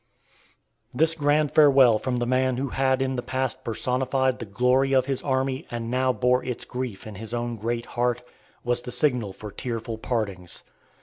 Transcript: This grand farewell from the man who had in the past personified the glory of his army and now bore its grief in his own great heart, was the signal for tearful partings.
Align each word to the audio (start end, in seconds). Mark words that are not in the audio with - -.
This 0.95 1.13
grand 1.13 1.51
farewell 1.51 1.99
from 1.99 2.15
the 2.15 2.25
man 2.25 2.57
who 2.57 2.69
had 2.69 3.03
in 3.03 3.17
the 3.17 3.21
past 3.21 3.63
personified 3.63 4.39
the 4.39 4.45
glory 4.47 4.93
of 4.93 5.05
his 5.05 5.21
army 5.21 5.67
and 5.69 5.91
now 5.91 6.11
bore 6.11 6.43
its 6.43 6.65
grief 6.65 7.05
in 7.05 7.13
his 7.13 7.35
own 7.35 7.55
great 7.55 7.85
heart, 7.85 8.23
was 8.63 8.81
the 8.81 8.89
signal 8.89 9.31
for 9.31 9.51
tearful 9.51 9.99
partings. 9.99 10.63